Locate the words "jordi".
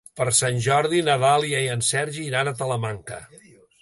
0.67-1.01